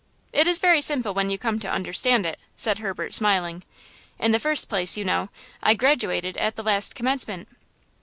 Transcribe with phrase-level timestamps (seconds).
[0.33, 3.61] "It is very simple when you come to understand it," said Herbert, smiling.
[4.17, 5.29] "In the first place, you know,
[5.61, 7.47] I graduated at the last commencement."